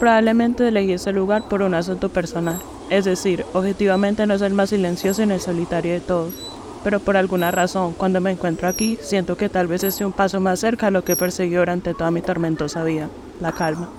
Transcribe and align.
Probablemente 0.00 0.66
elegí 0.66 0.94
ese 0.94 1.12
lugar 1.12 1.46
por 1.46 1.60
un 1.60 1.74
asunto 1.74 2.08
personal, 2.08 2.58
es 2.88 3.04
decir, 3.04 3.44
objetivamente 3.52 4.26
no 4.26 4.32
es 4.32 4.40
el 4.40 4.54
más 4.54 4.70
silencioso 4.70 5.26
ni 5.26 5.34
el 5.34 5.42
solitario 5.42 5.92
de 5.92 6.00
todos, 6.00 6.32
pero 6.82 7.00
por 7.00 7.18
alguna 7.18 7.50
razón, 7.50 7.92
cuando 7.92 8.18
me 8.22 8.30
encuentro 8.30 8.66
aquí, 8.66 8.98
siento 9.02 9.36
que 9.36 9.50
tal 9.50 9.66
vez 9.66 9.84
esté 9.84 10.06
un 10.06 10.12
paso 10.12 10.40
más 10.40 10.58
cerca 10.58 10.86
a 10.86 10.90
lo 10.90 11.04
que 11.04 11.16
perseguí 11.16 11.54
durante 11.54 11.92
toda 11.92 12.10
mi 12.10 12.22
tormentosa 12.22 12.82
vida, 12.82 13.10
la 13.40 13.52
calma. 13.52 13.90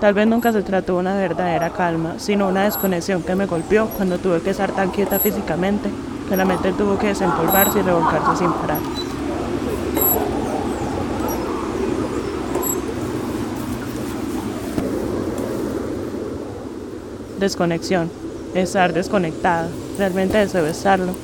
Tal 0.00 0.14
vez 0.14 0.26
nunca 0.26 0.50
se 0.54 0.62
trató 0.62 0.94
de 0.94 1.00
una 1.00 1.14
verdadera 1.14 1.68
calma, 1.74 2.14
sino 2.16 2.48
una 2.48 2.64
desconexión 2.64 3.22
que 3.22 3.34
me 3.34 3.44
golpeó 3.44 3.88
cuando 3.88 4.16
tuve 4.16 4.40
que 4.40 4.48
estar 4.48 4.72
tan 4.72 4.92
quieta 4.92 5.18
físicamente 5.18 5.90
que 6.28 6.36
la 6.36 6.44
mente 6.44 6.72
tuvo 6.72 6.98
que 6.98 7.08
desempolvarse 7.08 7.78
y 7.78 7.82
revolcarse 7.82 8.36
sin 8.36 8.52
parar. 8.52 8.78
Desconexión. 17.38 18.10
Estar 18.54 18.92
desconectada. 18.92 19.68
Realmente 19.96 20.38
deseo 20.38 20.66
estarlo. 20.66 21.14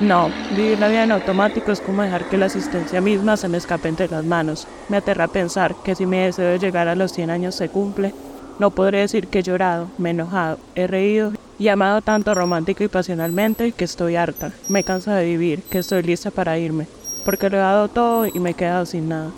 No, 0.00 0.30
vivir 0.56 0.78
la 0.78 0.88
vida 0.88 1.04
en 1.04 1.12
automático 1.12 1.72
es 1.72 1.80
como 1.80 2.00
dejar 2.00 2.24
que 2.30 2.38
la 2.38 2.46
existencia 2.46 3.02
misma 3.02 3.36
se 3.36 3.48
me 3.48 3.58
escape 3.58 3.88
entre 3.88 4.08
las 4.08 4.24
manos. 4.24 4.66
Me 4.88 4.96
aterra 4.96 5.28
pensar 5.28 5.74
que 5.84 5.94
si 5.94 6.06
mi 6.06 6.16
deseo 6.16 6.52
de 6.52 6.58
llegar 6.58 6.88
a 6.88 6.94
los 6.94 7.12
100 7.12 7.28
años 7.28 7.54
se 7.54 7.68
cumple, 7.68 8.14
no 8.60 8.70
podré 8.70 8.98
decir 8.98 9.26
que 9.26 9.38
he 9.38 9.42
llorado, 9.42 9.88
me 9.96 10.10
he 10.10 10.12
enojado, 10.12 10.58
he 10.74 10.86
reído 10.86 11.32
y 11.58 11.68
amado 11.68 12.02
tanto 12.02 12.34
romántico 12.34 12.84
y 12.84 12.88
pasionalmente 12.88 13.72
que 13.72 13.84
estoy 13.86 14.16
harta. 14.16 14.52
Me 14.68 14.84
cansa 14.84 15.16
de 15.16 15.24
vivir, 15.24 15.62
que 15.62 15.78
estoy 15.78 16.02
lista 16.02 16.30
para 16.30 16.58
irme, 16.58 16.86
porque 17.24 17.48
lo 17.48 17.56
he 17.56 17.60
dado 17.60 17.88
todo 17.88 18.26
y 18.26 18.38
me 18.38 18.50
he 18.50 18.54
quedado 18.54 18.84
sin 18.84 19.08
nada. 19.08 19.30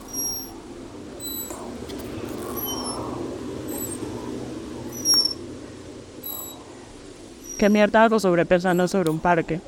¿Qué 7.59 7.69
mierda 7.69 8.03
hago 8.03 8.19
sobrepensando 8.19 8.89
sobre 8.89 9.11
un 9.11 9.21
parque? 9.21 9.61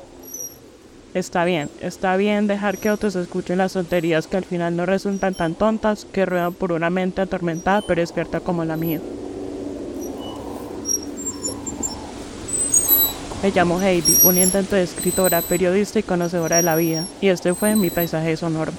Está 1.13 1.45
bien, 1.45 1.69
está 1.79 2.17
bien 2.17 2.47
dejar 2.47 2.77
que 2.77 2.91
otros 2.91 3.15
escuchen 3.15 3.59
las 3.59 3.71
tonterías 3.71 4.27
que 4.27 4.35
al 4.35 4.43
final 4.43 4.75
no 4.75 4.85
resultan 4.85 5.33
tan 5.33 5.55
tontas 5.55 6.03
que 6.03 6.25
ruedan 6.25 6.53
por 6.53 6.73
una 6.73 6.89
mente 6.89 7.21
atormentada 7.21 7.81
pero 7.87 8.01
despierta 8.01 8.41
como 8.41 8.65
la 8.65 8.75
mía. 8.75 8.99
Me 13.45 13.51
llamo 13.51 13.79
Heidi, 13.79 14.17
un 14.23 14.39
intento 14.39 14.75
de 14.75 14.81
escritora, 14.81 15.39
periodista 15.43 15.99
y 15.99 16.01
conocedora 16.01 16.55
de 16.55 16.63
la 16.63 16.75
vida, 16.75 17.05
y 17.21 17.27
este 17.27 17.53
fue 17.53 17.75
mi 17.75 17.91
paisaje 17.91 18.35
sonoro. 18.35 18.71